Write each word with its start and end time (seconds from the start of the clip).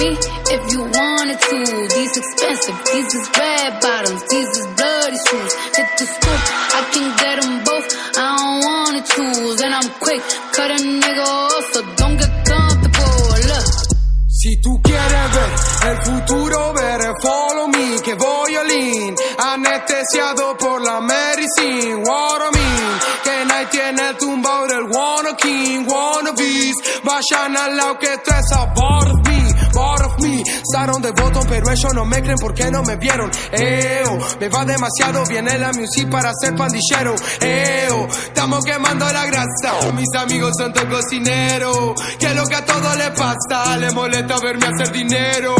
me 0.00 0.16
if 0.56 0.62
you 0.72 0.80
wanted 0.80 1.38
to. 1.38 1.58
These 1.94 2.14
expensive, 2.16 2.76
these 2.88 3.10
is 3.14 3.26
red 3.36 3.72
bottoms, 3.80 4.22
these 4.32 4.50
is 4.60 4.66
bloody 4.76 5.20
shoes. 5.28 5.52
Hit 5.76 5.88
the 6.00 6.06
scoop, 6.14 6.42
I 6.78 6.80
can 6.92 7.06
get 7.20 7.36
them 7.40 7.54
both. 7.68 7.86
I 8.16 8.28
don't 8.40 8.60
wanna 8.68 9.02
choose, 9.04 9.60
and 9.60 9.72
I'm 9.78 9.90
quick, 10.00 10.22
cut 10.56 10.70
a 10.70 10.78
nigga 10.80 11.24
off, 11.24 11.64
so 11.72 11.80
don't 12.00 12.16
get 12.16 12.32
comfortable. 12.48 13.14
Look. 13.50 13.66
Si 14.40 14.56
tú 14.62 14.80
quieres 14.82 15.26
ver 15.36 15.90
el 15.90 15.98
futuro, 16.08 16.72
ver 16.72 17.00
follow 17.20 17.68
me, 17.68 18.00
que 18.00 18.14
voy 18.14 18.56
all 18.56 18.70
in, 18.70 19.14
anestesiado 19.38 20.56
por 20.56 20.80
la 20.82 21.00
medicine, 21.00 22.02
what 22.06 22.40
I 22.40 22.50
mean, 22.56 22.92
que 23.22 23.44
nadie 23.44 23.66
tiene 23.66 24.08
el 24.08 24.16
tumbao 24.16 24.66
del 24.66 24.84
wanna 24.90 25.36
king, 25.36 25.86
wannabes, 25.86 26.74
vayan 27.04 27.56
al 27.56 27.76
lado 27.76 27.98
que 27.98 28.14
es 28.14 28.52
a 28.56 28.72
part 29.72 30.04
of 30.04 30.18
me, 30.20 30.42
usaron 30.68 31.02
de 31.02 31.10
botón 31.12 31.46
pero 31.48 31.70
ellos 31.70 31.94
no 31.94 32.04
me 32.04 32.22
creen 32.22 32.38
porque 32.40 32.70
no 32.70 32.82
me 32.82 32.96
vieron, 32.96 33.30
eo, 33.52 34.18
me 34.38 34.48
va 34.48 34.64
demasiado 34.64 35.24
bien 35.26 35.48
en 35.48 35.60
la 35.60 35.72
music 35.72 36.08
para 36.10 36.32
ser 36.40 36.54
pandillero, 36.54 37.14
eo, 37.40 38.08
estamos 38.08 38.64
quemando 38.64 39.10
la 39.12 39.26
grasa, 39.60 39.92
mis 39.92 40.08
amigos 40.16 40.52
son 40.58 40.72
todos 40.72 40.88
cocineros, 40.88 41.94
que 42.18 42.34
lo 42.34 42.44
que 42.46 42.54
a 42.54 42.64
todos 42.64 42.96
les 42.96 43.10
pasa, 43.10 43.76
le 43.78 43.90
molesta 43.92 44.38
verme 44.40 44.66
hacer 44.66 44.92
dinero, 44.92 45.54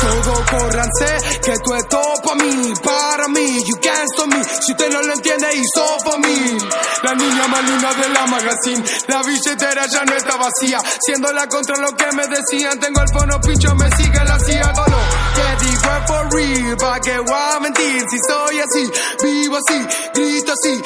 todo 0.00 0.44
córranse, 0.50 1.40
que 1.42 1.54
tú 1.64 1.74
es 1.74 1.88
todo 1.88 2.34
mí, 2.36 2.72
para 2.82 3.28
mí, 3.28 3.62
you 3.66 3.76
can't 3.80 4.08
stop 4.12 4.28
me, 4.28 4.42
si 4.44 4.72
usted 4.72 4.90
no 4.90 5.02
lo 5.02 5.12
entiende, 5.14 5.48
hizo 5.54 5.96
pa' 6.04 6.18
mí, 6.18 6.58
la 7.02 7.14
niña 7.14 7.48
más 7.48 7.96
de 7.98 8.08
la 8.08 8.26
magazine, 8.26 8.84
la 9.08 9.22
billetera 9.22 9.86
ya 9.86 10.04
no 10.04 10.14
está 10.14 10.36
vacía, 10.36 10.78
siendo 11.00 11.32
la 11.32 11.46
contra 11.48 11.76
lo 11.76 11.94
que 11.96 12.06
me 12.12 12.26
decían, 12.26 12.78
tengo 12.80 13.00
el 13.00 13.08
fono 13.12 13.40
pincho, 13.40 13.74
me 13.76 13.90
sigue 13.96 14.24
la 14.24 14.38
CIA, 14.40 14.72
todo 14.72 15.24
que 15.34 15.64
digo 15.64 15.82
es 15.82 16.06
for 16.06 16.32
real, 16.32 16.76
pa' 16.76 17.00
que 17.00 17.18
voy 17.18 17.34
a 17.56 17.60
mentir, 17.60 18.04
si 18.10 18.18
soy 18.28 18.60
así, 18.60 18.90
vivo 19.22 19.56
así, 19.56 19.86
grito 20.14 20.52
así, 20.52 20.82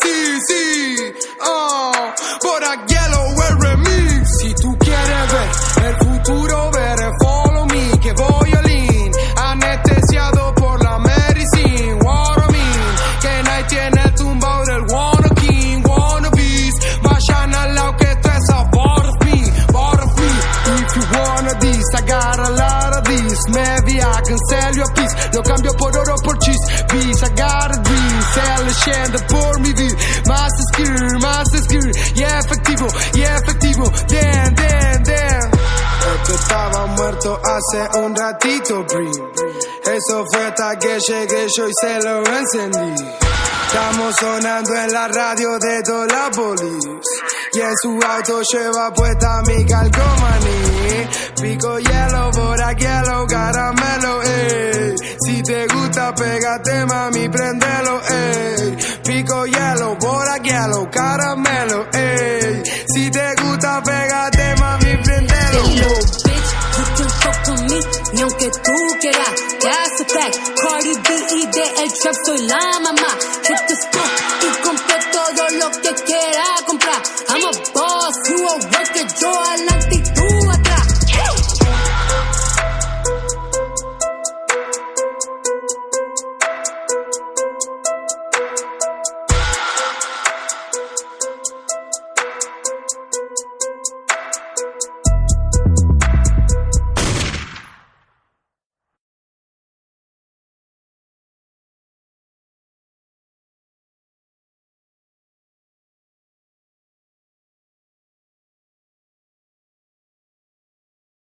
Genesis, 0.00 0.44
sí, 0.48 1.12
oh, 1.44 1.92
por 2.40 2.64
aquí 2.64 2.94
el 2.94 3.60
remix, 3.60 4.28
si 4.40 4.54
tú 4.54 4.76
quieres 4.78 5.32
ver 5.32 5.86
el 5.86 5.96
futuro, 5.96 6.70
ver 6.70 6.98
follow 7.22 7.66
me, 7.66 7.98
que 8.00 8.12
voy 8.12 8.54
all 8.54 8.70
in, 8.70 9.12
anestesiado 9.36 10.54
por 10.54 10.82
la 10.82 10.98
medicine, 10.98 11.98
what 12.02 12.38
I 12.38 12.52
mean, 12.52 12.94
que 13.20 13.42
nadie 13.42 13.64
tiene 13.68 14.02
el 14.02 14.14
tumbao 14.14 14.64
del 14.64 14.82
wanna 14.88 15.28
king, 15.34 15.82
wannabes, 15.84 16.74
vayan 17.02 17.54
al 17.54 17.74
lado 17.74 17.96
que 17.96 18.10
es 18.10 18.50
a 18.50 18.70
part 18.70 19.24
me, 19.24 19.42
if 20.80 20.96
you 20.96 21.18
wanna 21.18 21.54
this, 21.60 21.84
I 21.94 22.00
got 22.06 22.38
a 22.38 22.50
lot 22.50 22.96
of 22.96 23.04
this, 23.04 23.40
maybe 23.48 24.00
I 24.00 24.20
can 24.24 24.38
sell 24.48 24.74
you 24.74 24.84
a 24.84 24.94
piece, 24.94 25.14
lo 25.34 25.42
cambio 25.42 25.72
por 25.74 25.96
oro 25.96 26.14
por 29.28 29.60
mi 29.60 29.72
vida, 29.72 29.96
más 30.26 30.50
skill, 30.72 31.18
más 31.20 31.46
skill, 31.64 31.92
yeah 32.14 32.38
efectivo, 32.38 32.86
yeah 33.14 33.36
efectivo, 33.36 33.84
damn, 34.08 34.54
damn, 34.54 35.02
damn. 35.04 35.50
Esto 36.14 36.34
estaba 36.34 36.86
muerto 36.86 37.40
hace 37.44 37.98
un 37.98 38.16
ratito, 38.16 38.84
Brie. 38.84 39.10
Eso 39.84 40.24
fue 40.32 40.46
hasta 40.46 40.78
que 40.78 40.98
llegué 40.98 41.46
yo 41.56 41.68
y 41.68 41.72
se 41.80 42.00
lo 42.00 42.22
encendí. 42.26 43.04
Estamos 43.66 44.14
sonando 44.20 44.74
en 44.74 44.92
la 44.92 45.08
radio 45.08 45.58
de 45.58 45.82
toda 45.82 46.06
la 46.06 46.30
polis. 46.30 46.84
Y 47.54 47.60
en 47.60 47.74
su 47.82 47.98
auto 48.06 48.42
lleva 48.42 48.92
puesta 48.92 49.42
mi 49.46 49.64
calcomaní. 49.64 51.08
Pico 51.40 51.78
hielo, 51.78 52.30
por 52.32 52.76
hielo, 52.76 53.26
caramelo, 53.26 54.22
ey. 54.22 54.94
Si 55.24 55.42
te 55.42 55.66
gusta, 55.68 56.14
pégate, 56.14 56.84
mami, 56.86 57.28
prendelo, 57.28 58.00
ey. 58.10 58.61
Pico 59.42 59.58
hielo, 59.58 59.98
por 59.98 60.90
caramelo, 60.90 61.86
ey. 61.92 62.62
Si 62.94 63.10
te 63.10 63.34
gusta, 63.42 63.82
pégate, 63.82 64.54
mami, 64.60 64.96
prendelo. 65.02 65.62
Little 65.66 65.88
bitch, 66.24 66.50
you 66.78 66.84
can 66.96 67.08
fuck 67.08 67.48
with 67.48 67.62
me, 67.70 67.80
ni 68.14 68.22
aunque 68.22 68.50
tú 68.50 68.98
quieras. 69.00 69.34
That's 69.62 70.00
a 70.00 70.04
fact. 70.04 70.38
Cardi 70.60 70.94
B 70.94 71.08
y 71.34 71.46
de 71.46 71.82
el 71.82 71.92
trap 71.92 72.14
soy 72.24 72.46
la 72.46 72.80
mamá. 72.80 73.18